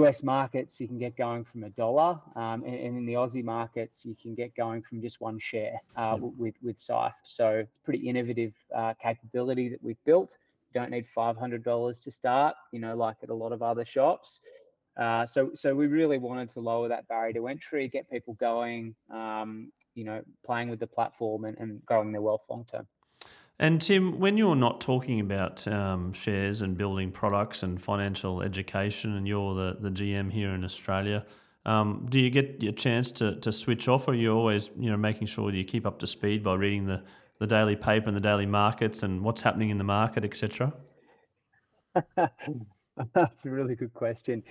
US 0.00 0.22
markets, 0.22 0.80
you 0.80 0.86
can 0.86 0.98
get 0.98 1.16
going 1.16 1.44
from 1.44 1.64
a 1.64 1.70
dollar, 1.70 2.20
um, 2.36 2.62
and, 2.64 2.74
and, 2.74 2.96
in 2.98 3.06
the 3.06 3.14
Aussie 3.14 3.44
markets, 3.44 4.04
you 4.04 4.14
can 4.20 4.34
get 4.34 4.54
going 4.54 4.82
from 4.82 5.00
just 5.00 5.20
one 5.20 5.38
share 5.38 5.80
uh, 5.96 6.16
with 6.20 6.54
with 6.62 6.78
SYFE. 6.78 7.12
So 7.24 7.48
it's 7.50 7.78
pretty 7.78 8.08
innovative 8.08 8.52
uh, 8.74 8.94
capability 9.02 9.68
that 9.68 9.82
we've 9.82 10.02
built. 10.04 10.36
You 10.72 10.80
don't 10.80 10.90
need 10.90 11.06
five 11.14 11.36
hundred 11.36 11.64
dollars 11.64 12.00
to 12.00 12.10
start, 12.10 12.54
you 12.72 12.80
know, 12.80 12.96
like 12.96 13.16
at 13.22 13.30
a 13.30 13.34
lot 13.34 13.52
of 13.52 13.62
other 13.62 13.84
shops. 13.84 14.40
Uh, 14.96 15.26
so 15.26 15.50
so 15.54 15.74
we 15.74 15.86
really 15.86 16.18
wanted 16.18 16.48
to 16.50 16.60
lower 16.60 16.88
that 16.88 17.06
barrier 17.08 17.32
to 17.34 17.48
entry, 17.48 17.88
get 17.88 18.08
people 18.10 18.34
going, 18.34 18.94
um, 19.12 19.72
you 19.94 20.04
know, 20.04 20.22
playing 20.44 20.68
with 20.68 20.80
the 20.80 20.86
platform 20.86 21.44
and, 21.44 21.58
and 21.58 21.84
growing 21.86 22.12
their 22.12 22.22
wealth 22.22 22.42
long 22.48 22.64
term. 22.70 22.86
And 23.58 23.80
Tim, 23.80 24.18
when 24.18 24.36
you're 24.36 24.56
not 24.56 24.80
talking 24.80 25.20
about 25.20 25.66
um, 25.68 26.12
shares 26.12 26.60
and 26.60 26.76
building 26.76 27.12
products 27.12 27.62
and 27.62 27.80
financial 27.80 28.42
education, 28.42 29.16
and 29.16 29.28
you're 29.28 29.54
the, 29.54 29.76
the 29.80 29.90
GM 29.90 30.32
here 30.32 30.50
in 30.50 30.64
Australia, 30.64 31.24
um, 31.64 32.06
do 32.10 32.20
you 32.20 32.30
get 32.30 32.62
your 32.62 32.72
chance 32.72 33.12
to, 33.12 33.36
to 33.40 33.52
switch 33.52 33.88
off, 33.88 34.08
or 34.08 34.10
are 34.10 34.14
you 34.14 34.32
always 34.32 34.70
you 34.78 34.90
know 34.90 34.96
making 34.96 35.28
sure 35.28 35.52
you 35.52 35.64
keep 35.64 35.86
up 35.86 35.98
to 36.00 36.06
speed 36.06 36.42
by 36.42 36.54
reading 36.54 36.86
the, 36.86 37.02
the 37.38 37.46
daily 37.46 37.76
paper 37.76 38.08
and 38.08 38.16
the 38.16 38.20
daily 38.20 38.44
markets 38.44 39.02
and 39.02 39.22
what's 39.22 39.42
happening 39.42 39.70
in 39.70 39.78
the 39.78 39.84
market, 39.84 40.24
etc.? 40.24 40.72
That's 42.16 43.44
a 43.44 43.50
really 43.50 43.76
good 43.76 43.94
question. 43.94 44.42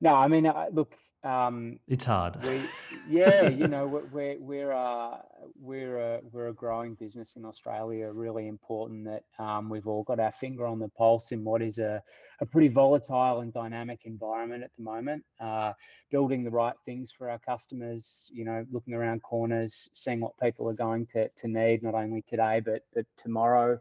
No, 0.00 0.14
I 0.14 0.28
mean, 0.28 0.52
look, 0.72 0.94
um, 1.22 1.78
it's 1.86 2.04
hard. 2.04 2.42
We, 2.42 2.62
yeah, 3.08 3.48
you 3.48 3.68
know, 3.68 3.86
we're 3.86 4.36
we're 4.38 4.72
uh, 4.72 5.18
we're 5.60 5.98
a 5.98 6.20
we're 6.32 6.48
a 6.48 6.52
growing 6.52 6.94
business 6.94 7.34
in 7.36 7.44
Australia. 7.44 8.10
Really 8.10 8.48
important 8.48 9.04
that 9.04 9.24
um, 9.42 9.68
we've 9.68 9.86
all 9.86 10.02
got 10.02 10.20
our 10.20 10.32
finger 10.32 10.66
on 10.66 10.78
the 10.78 10.88
pulse 10.88 11.32
in 11.32 11.44
what 11.44 11.62
is 11.62 11.78
a 11.78 12.02
a 12.40 12.46
pretty 12.46 12.68
volatile 12.68 13.40
and 13.40 13.52
dynamic 13.52 14.00
environment 14.06 14.62
at 14.64 14.70
the 14.76 14.82
moment. 14.82 15.22
Uh, 15.38 15.72
building 16.10 16.42
the 16.42 16.50
right 16.50 16.74
things 16.86 17.12
for 17.16 17.28
our 17.28 17.38
customers. 17.38 18.30
You 18.32 18.44
know, 18.44 18.64
looking 18.72 18.94
around 18.94 19.22
corners, 19.22 19.90
seeing 19.92 20.20
what 20.20 20.38
people 20.40 20.68
are 20.68 20.74
going 20.74 21.06
to 21.12 21.28
to 21.28 21.48
need 21.48 21.82
not 21.82 21.94
only 21.94 22.22
today 22.28 22.60
but 22.60 22.82
but 22.94 23.04
tomorrow 23.22 23.78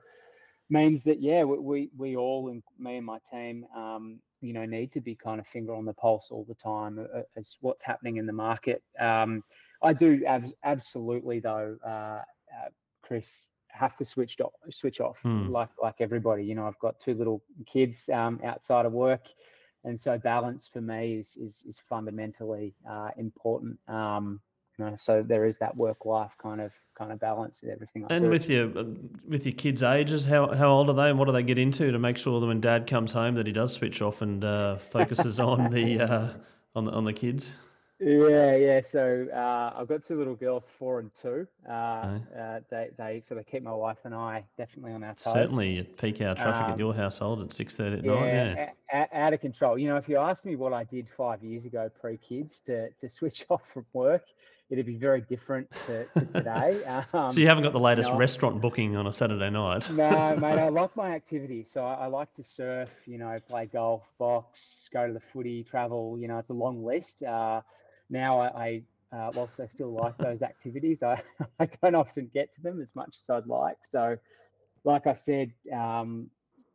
means 0.69 1.03
that 1.03 1.21
yeah, 1.21 1.43
we 1.43 1.89
we 1.97 2.15
all, 2.15 2.49
and 2.49 2.63
me 2.77 2.97
and 2.97 3.05
my 3.05 3.19
team, 3.31 3.65
um, 3.75 4.19
you 4.41 4.53
know 4.53 4.65
need 4.65 4.91
to 4.93 5.01
be 5.01 5.15
kind 5.15 5.39
of 5.39 5.47
finger 5.47 5.73
on 5.73 5.85
the 5.85 5.93
pulse 5.93 6.29
all 6.31 6.45
the 6.47 6.55
time 6.55 6.99
uh, 6.99 7.19
uh, 7.19 7.23
as 7.37 7.57
what's 7.61 7.83
happening 7.83 8.17
in 8.17 8.25
the 8.25 8.33
market. 8.33 8.83
Um, 8.99 9.43
I 9.81 9.93
do 9.93 10.23
ab- 10.25 10.53
absolutely 10.63 11.39
though, 11.39 11.77
uh, 11.85 12.21
uh, 12.21 12.69
Chris, 13.01 13.47
have 13.69 13.95
to 13.97 14.05
switch 14.05 14.39
off, 14.41 14.53
switch 14.71 14.99
off 14.99 15.17
hmm. 15.21 15.49
like 15.49 15.69
like 15.81 15.95
everybody. 15.99 16.43
You 16.43 16.55
know, 16.55 16.67
I've 16.67 16.79
got 16.79 16.99
two 16.99 17.13
little 17.13 17.43
kids 17.65 18.09
um, 18.11 18.39
outside 18.43 18.85
of 18.85 18.93
work, 18.93 19.27
and 19.83 19.99
so 19.99 20.17
balance 20.17 20.69
for 20.71 20.81
me 20.81 21.15
is 21.15 21.37
is, 21.37 21.63
is 21.65 21.79
fundamentally 21.87 22.75
uh, 22.89 23.09
important. 23.17 23.77
Um, 23.87 24.41
you 24.77 24.85
know, 24.85 24.95
so 24.95 25.21
there 25.21 25.45
is 25.45 25.57
that 25.57 25.75
work 25.75 26.05
life 26.05 26.31
kind 26.41 26.61
of 26.61 26.71
kind 26.99 27.11
of 27.11 27.19
balance 27.19 27.63
everything. 27.69 28.05
I 28.09 28.15
and 28.15 28.25
do. 28.25 28.29
with 28.29 28.49
your 28.49 28.77
uh, 28.77 28.83
with 29.27 29.45
your 29.45 29.55
kids' 29.55 29.81
ages, 29.81 30.25
how 30.25 30.53
how 30.53 30.67
old 30.67 30.89
are 30.89 30.93
they, 30.93 31.09
and 31.09 31.17
what 31.17 31.25
do 31.25 31.31
they 31.31 31.43
get 31.43 31.57
into 31.57 31.91
to 31.91 31.97
make 31.97 32.17
sure 32.17 32.39
that 32.39 32.45
when 32.45 32.61
Dad 32.61 32.85
comes 32.85 33.13
home 33.13 33.35
that 33.35 33.47
he 33.47 33.53
does 33.53 33.73
switch 33.73 34.01
off 34.01 34.21
and 34.21 34.43
uh, 34.43 34.75
focuses 34.75 35.39
on 35.39 35.71
the 35.71 36.01
uh, 36.01 36.27
on 36.75 36.85
the 36.85 36.91
on 36.91 37.05
the 37.05 37.13
kids? 37.13 37.51
Yeah, 38.01 38.55
yeah. 38.55 38.79
So 38.89 39.27
uh, 39.33 39.73
I've 39.77 39.87
got 39.89 40.05
two 40.05 40.17
little 40.17 40.35
girls, 40.35 40.63
four 40.77 40.99
and 40.99 41.11
two. 41.21 41.45
Uh, 41.69 41.71
okay. 41.73 42.23
uh, 42.39 42.59
they, 42.69 42.89
they, 42.97 43.21
so 43.27 43.35
they 43.35 43.43
keep 43.43 43.61
my 43.61 43.73
wife 43.73 43.97
and 44.05 44.15
I 44.15 44.45
definitely 44.57 44.93
on 44.93 45.03
our 45.03 45.15
toes. 45.15 45.33
Certainly, 45.33 45.83
peak 45.99 46.21
hour 46.21 46.33
traffic 46.33 46.63
um, 46.63 46.71
at 46.71 46.79
your 46.79 46.93
household 46.93 47.41
at 47.41 47.51
six 47.51 47.75
thirty 47.75 47.97
at 47.97 48.05
yeah, 48.05 48.13
night. 48.13 48.69
Yeah, 48.93 49.05
a- 49.11 49.17
out 49.17 49.33
of 49.33 49.41
control. 49.41 49.77
You 49.77 49.89
know, 49.89 49.97
if 49.97 50.07
you 50.07 50.17
asked 50.17 50.45
me 50.45 50.55
what 50.55 50.71
I 50.71 50.85
did 50.85 51.09
five 51.09 51.43
years 51.43 51.65
ago 51.65 51.89
pre 51.99 52.17
kids 52.17 52.61
to 52.67 52.89
to 52.89 53.09
switch 53.09 53.45
off 53.49 53.69
from 53.69 53.85
work, 53.91 54.23
it'd 54.69 54.85
be 54.85 54.95
very 54.95 55.21
different 55.21 55.69
to, 55.87 56.05
to 56.13 56.25
today. 56.33 56.83
Um, 57.13 57.29
so 57.31 57.39
you 57.39 57.47
haven't 57.47 57.63
got 57.63 57.73
the 57.73 57.79
latest 57.79 58.07
you 58.09 58.13
know, 58.13 58.19
restaurant 58.19 58.61
booking 58.61 58.95
on 58.95 59.07
a 59.07 59.13
Saturday 59.13 59.49
night? 59.49 59.89
no, 59.89 60.35
mate. 60.35 60.59
I 60.59 60.69
like 60.69 60.95
my 60.95 61.11
activity. 61.11 61.63
So 61.63 61.85
I, 61.85 61.93
I, 61.95 62.05
like 62.07 62.33
to 62.35 62.43
surf. 62.43 62.89
You 63.05 63.17
know, 63.17 63.37
play 63.47 63.65
golf, 63.65 64.03
box, 64.17 64.89
go 64.93 65.07
to 65.07 65.13
the 65.13 65.19
footy, 65.19 65.63
travel. 65.63 66.17
You 66.19 66.27
know, 66.27 66.37
it's 66.37 66.49
a 66.49 66.53
long 66.53 66.83
list. 66.83 67.23
Uh, 67.23 67.61
now 68.09 68.39
I, 68.39 68.47
I 68.47 68.81
uh, 69.11 69.31
whilst 69.33 69.59
I 69.59 69.65
still 69.67 69.91
like 69.91 70.17
those 70.19 70.41
activities, 70.41 71.01
I, 71.01 71.21
I 71.59 71.65
don't 71.81 71.95
often 71.95 72.29
get 72.33 72.53
to 72.55 72.61
them 72.61 72.81
as 72.81 72.95
much 72.95 73.15
as 73.15 73.35
I'd 73.35 73.47
like. 73.47 73.77
So, 73.89 74.17
like 74.83 75.07
I 75.07 75.15
said, 75.15 75.51
um, 75.73 76.29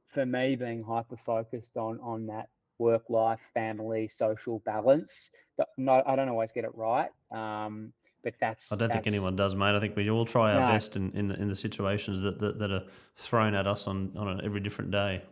for 0.08 0.26
me, 0.26 0.56
being 0.56 0.82
hyper 0.82 1.16
focused 1.24 1.76
on 1.76 2.00
on 2.00 2.26
that 2.26 2.48
work 2.78 3.04
life, 3.08 3.40
family, 3.52 4.08
social 4.08 4.60
balance. 4.60 5.30
No, 5.76 6.02
I 6.06 6.16
don't 6.16 6.28
always 6.28 6.52
get 6.52 6.64
it 6.64 6.74
right. 6.74 7.10
Um, 7.30 7.92
but 8.22 8.34
that's. 8.40 8.72
I 8.72 8.76
don't 8.76 8.88
that's, 8.88 8.94
think 8.94 9.06
anyone 9.06 9.36
does, 9.36 9.54
mate. 9.54 9.76
I 9.76 9.80
think 9.80 9.96
we 9.96 10.10
all 10.10 10.24
try 10.24 10.54
our 10.54 10.60
no. 10.60 10.72
best 10.72 10.96
in, 10.96 11.12
in 11.12 11.28
the, 11.28 11.40
in 11.40 11.48
the 11.48 11.56
situations 11.56 12.22
that, 12.22 12.38
that, 12.38 12.58
that 12.58 12.70
are 12.70 12.84
thrown 13.16 13.54
at 13.54 13.66
us 13.66 13.86
on, 13.86 14.12
on 14.16 14.40
every 14.44 14.60
different 14.60 14.90
day. 14.90 15.22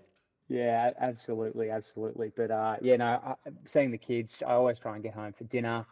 Yeah, 0.49 0.91
absolutely, 1.01 1.71
absolutely. 1.71 2.31
But 2.37 2.51
uh, 2.51 2.77
yeah, 2.83 2.97
no, 2.97 3.07
I, 3.07 3.35
seeing 3.67 3.91
the 3.91 3.99
kids, 3.99 4.43
I 4.47 4.53
always 4.53 4.79
try 4.79 4.95
and 4.95 5.03
get 5.03 5.15
home 5.15 5.33
for 5.33 5.45
dinner 5.45 5.87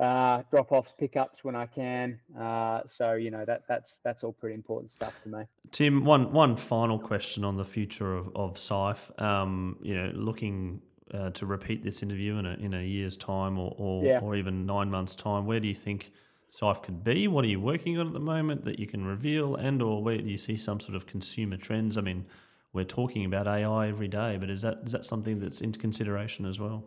uh, 0.00 0.42
drop 0.50 0.72
offs, 0.72 0.92
pickups 0.98 1.44
when 1.44 1.54
I 1.54 1.66
can. 1.66 2.18
Uh, 2.38 2.80
so 2.86 3.12
you 3.14 3.30
know 3.30 3.44
that 3.44 3.62
that's 3.68 4.00
that's 4.04 4.24
all 4.24 4.32
pretty 4.32 4.54
important 4.54 4.90
stuff 4.90 5.14
to 5.22 5.28
me. 5.28 5.44
Tim, 5.70 6.04
one 6.04 6.32
one 6.32 6.56
final 6.56 6.98
question 6.98 7.44
on 7.44 7.56
the 7.56 7.64
future 7.64 8.16
of 8.16 8.28
of 8.34 8.58
SYFE. 8.58 9.20
Um, 9.20 9.76
you 9.82 9.94
know, 9.94 10.10
looking 10.14 10.80
uh, 11.12 11.30
to 11.30 11.46
repeat 11.46 11.82
this 11.82 12.02
interview 12.02 12.36
in 12.36 12.46
a 12.46 12.54
in 12.54 12.74
a 12.74 12.82
year's 12.82 13.16
time 13.16 13.58
or 13.58 13.74
or, 13.78 14.04
yeah. 14.04 14.18
or 14.20 14.34
even 14.34 14.66
nine 14.66 14.90
months 14.90 15.14
time, 15.14 15.46
where 15.46 15.60
do 15.60 15.68
you 15.68 15.74
think 15.74 16.10
SYFE 16.48 16.82
could 16.82 17.04
be? 17.04 17.28
What 17.28 17.44
are 17.44 17.48
you 17.48 17.60
working 17.60 17.98
on 17.98 18.08
at 18.08 18.12
the 18.12 18.20
moment 18.20 18.64
that 18.64 18.78
you 18.78 18.86
can 18.86 19.04
reveal, 19.04 19.54
and 19.54 19.80
or 19.80 20.02
where 20.02 20.18
do 20.18 20.28
you 20.28 20.38
see 20.38 20.56
some 20.56 20.80
sort 20.80 20.96
of 20.96 21.06
consumer 21.06 21.56
trends? 21.56 21.96
I 21.96 22.00
mean, 22.00 22.26
we're 22.72 22.84
talking 22.84 23.24
about 23.24 23.46
AI 23.46 23.88
every 23.88 24.08
day, 24.08 24.36
but 24.38 24.50
is 24.50 24.62
that 24.62 24.80
is 24.84 24.92
that 24.92 25.04
something 25.04 25.38
that's 25.38 25.60
into 25.60 25.78
consideration 25.78 26.46
as 26.46 26.58
well? 26.58 26.84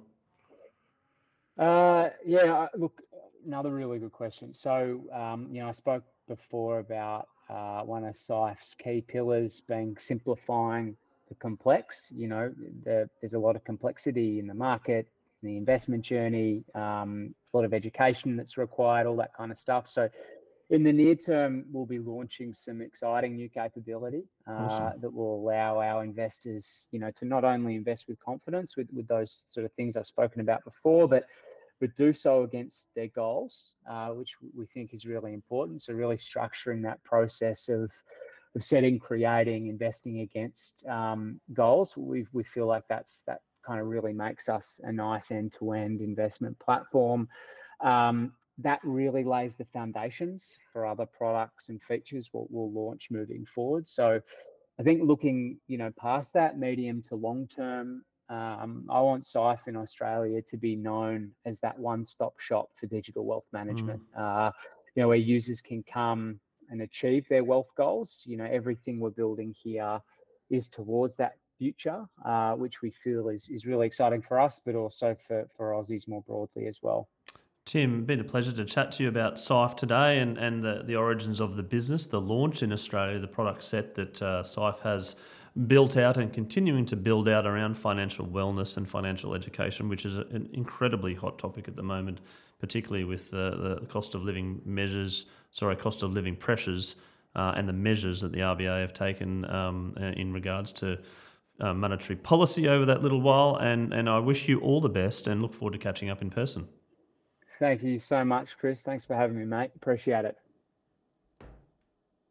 Uh, 1.57 2.09
yeah, 2.25 2.67
look, 2.75 3.01
another 3.45 3.73
really 3.73 3.99
good 3.99 4.11
question. 4.11 4.53
So, 4.53 5.01
um, 5.13 5.47
you 5.51 5.61
know, 5.61 5.69
I 5.69 5.71
spoke 5.71 6.03
before 6.27 6.79
about 6.79 7.27
uh, 7.49 7.81
one 7.81 8.03
of 8.03 8.15
SYFE's 8.15 8.75
key 8.75 9.01
pillars 9.01 9.61
being 9.67 9.97
simplifying 9.97 10.95
the 11.29 11.35
complex. 11.35 12.11
You 12.13 12.27
know, 12.27 12.53
the, 12.83 13.09
there's 13.21 13.33
a 13.33 13.39
lot 13.39 13.55
of 13.55 13.63
complexity 13.63 14.39
in 14.39 14.47
the 14.47 14.53
market, 14.53 15.07
in 15.41 15.49
the 15.49 15.57
investment 15.57 16.03
journey, 16.03 16.63
um, 16.75 17.33
a 17.53 17.57
lot 17.57 17.65
of 17.65 17.73
education 17.73 18.35
that's 18.35 18.57
required, 18.57 19.07
all 19.07 19.15
that 19.17 19.33
kind 19.33 19.51
of 19.51 19.57
stuff. 19.57 19.87
So, 19.87 20.09
in 20.69 20.83
the 20.83 20.91
near 20.91 21.15
term, 21.15 21.63
we'll 21.71 21.85
be 21.85 21.99
launching 21.99 22.53
some 22.53 22.81
exciting 22.81 23.37
new 23.37 23.47
capability 23.47 24.25
uh, 24.49 24.51
awesome. 24.51 24.99
that 24.99 25.13
will 25.13 25.35
allow 25.37 25.79
our 25.79 26.03
investors, 26.03 26.87
you 26.91 26.99
know, 26.99 27.09
to 27.11 27.25
not 27.25 27.45
only 27.45 27.75
invest 27.75 28.09
with 28.09 28.19
confidence 28.19 28.75
with, 28.75 28.87
with 28.93 29.07
those 29.07 29.45
sort 29.47 29.65
of 29.65 29.71
things 29.73 29.95
I've 29.95 30.07
spoken 30.07 30.41
about 30.41 30.65
before, 30.65 31.07
but 31.07 31.25
but 31.79 31.95
do 31.95 32.11
so 32.11 32.43
against 32.43 32.87
their 32.95 33.07
goals, 33.07 33.73
uh, 33.89 34.09
which 34.09 34.35
we 34.55 34.65
think 34.65 34.93
is 34.93 35.05
really 35.05 35.33
important. 35.33 35.81
So 35.81 35.93
really 35.93 36.17
structuring 36.17 36.83
that 36.83 37.03
process 37.03 37.69
of 37.69 37.91
of 38.55 38.63
setting, 38.63 38.97
creating, 38.97 39.67
investing 39.67 40.21
against 40.21 40.85
um, 40.87 41.39
goals, 41.53 41.95
we 41.95 42.25
we 42.33 42.43
feel 42.43 42.65
like 42.67 42.83
that's 42.87 43.23
that 43.27 43.41
kind 43.65 43.79
of 43.79 43.87
really 43.87 44.13
makes 44.13 44.47
us 44.47 44.79
a 44.83 44.91
nice 44.91 45.29
end-to-end 45.29 46.01
investment 46.01 46.57
platform. 46.59 47.27
Um, 47.81 48.33
that 48.59 48.79
really 48.83 49.23
lays 49.23 49.55
the 49.55 49.65
foundations 49.65 50.57
for 50.71 50.85
other 50.85 51.05
products 51.05 51.69
and 51.69 51.81
features 51.83 52.29
what 52.31 52.49
we'll 52.49 52.71
launch 52.71 53.09
moving 53.11 53.45
forward. 53.45 53.87
So 53.87 54.19
I 54.79 54.83
think 54.83 55.03
looking, 55.03 55.59
you 55.67 55.77
know, 55.77 55.91
past 55.99 56.33
that 56.33 56.57
medium 56.57 57.03
to 57.09 57.15
long 57.15 57.47
term, 57.47 58.03
um, 58.29 58.85
I 58.89 58.99
want 59.01 59.23
Syfe 59.23 59.67
in 59.67 59.75
Australia 59.75 60.41
to 60.49 60.57
be 60.57 60.75
known 60.75 61.31
as 61.45 61.57
that 61.59 61.77
one-stop 61.79 62.39
shop 62.39 62.69
for 62.75 62.87
digital 62.87 63.25
wealth 63.25 63.45
management. 63.53 64.01
Mm. 64.17 64.47
Uh, 64.47 64.51
you 64.95 65.03
know, 65.03 65.07
where 65.09 65.17
users 65.17 65.61
can 65.61 65.83
come 65.83 66.39
and 66.69 66.81
achieve 66.81 67.25
their 67.29 67.43
wealth 67.43 67.69
goals. 67.77 68.23
You 68.25 68.37
know, 68.37 68.45
everything 68.45 68.99
we're 68.99 69.11
building 69.11 69.55
here 69.63 70.01
is 70.49 70.67
towards 70.67 71.15
that 71.17 71.37
future, 71.57 72.05
uh, 72.25 72.53
which 72.53 72.81
we 72.81 72.91
feel 73.03 73.29
is 73.29 73.49
is 73.49 73.65
really 73.65 73.87
exciting 73.87 74.21
for 74.21 74.39
us, 74.39 74.59
but 74.65 74.75
also 74.75 75.15
for 75.27 75.47
for 75.55 75.71
Aussies 75.71 76.07
more 76.07 76.23
broadly 76.23 76.67
as 76.67 76.79
well. 76.81 77.07
Tim, 77.65 78.05
been 78.05 78.21
a 78.21 78.23
pleasure 78.23 78.53
to 78.53 78.63
chat 78.63 78.93
to 78.93 79.03
you 79.03 79.09
about 79.09 79.35
Syfe 79.35 79.75
today 79.75 80.19
and, 80.19 80.37
and 80.37 80.63
the, 80.63 80.83
the 80.85 80.95
origins 80.95 81.41
of 81.41 81.57
the 81.57 81.63
business, 81.63 82.07
the 82.07 82.21
launch 82.21 82.63
in 82.63 82.71
Australia, 82.71 83.19
the 83.19 83.27
product 83.27 83.61
set 83.61 83.93
that 83.95 84.21
uh, 84.21 84.41
Syfe 84.41 84.79
has 84.83 85.17
built 85.65 85.97
out 85.97 86.17
and 86.17 86.31
continuing 86.31 86.85
to 86.85 86.95
build 86.95 87.27
out 87.27 87.47
around 87.47 87.75
financial 87.75 88.25
wellness 88.25 88.77
and 88.77 88.87
financial 88.87 89.33
education, 89.33 89.89
which 89.89 90.05
is 90.05 90.17
an 90.17 90.49
incredibly 90.53 91.15
hot 91.15 91.39
topic 91.39 91.67
at 91.67 91.75
the 91.75 91.83
moment, 91.83 92.21
particularly 92.59 93.03
with 93.03 93.31
the, 93.31 93.79
the 93.79 93.85
cost 93.87 94.13
of 94.13 94.23
living 94.23 94.61
measures, 94.65 95.25
sorry, 95.51 95.75
cost 95.75 96.03
of 96.03 96.11
living 96.11 96.35
pressures 96.35 96.95
uh, 97.35 97.53
and 97.55 97.67
the 97.67 97.73
measures 97.73 98.21
that 98.21 98.31
the 98.31 98.39
RBA 98.39 98.81
have 98.81 98.93
taken 98.93 99.49
um, 99.49 99.95
in 99.97 100.33
regards 100.33 100.71
to 100.73 100.99
uh, 101.59 101.73
monetary 101.73 102.17
policy 102.17 102.67
over 102.67 102.85
that 102.85 103.01
little 103.01 103.21
while. 103.21 103.55
And, 103.55 103.93
and 103.93 104.09
I 104.09 104.19
wish 104.19 104.47
you 104.47 104.59
all 104.59 104.81
the 104.81 104.89
best 104.89 105.27
and 105.27 105.41
look 105.41 105.53
forward 105.53 105.73
to 105.73 105.79
catching 105.79 106.09
up 106.09 106.21
in 106.21 106.29
person. 106.29 106.67
Thank 107.59 107.81
you 107.81 107.99
so 107.99 108.23
much, 108.23 108.49
Chris. 108.59 108.83
Thanks 108.83 109.05
for 109.05 109.15
having 109.15 109.37
me, 109.37 109.45
mate. 109.45 109.71
Appreciate 109.75 110.25
it. 110.25 110.37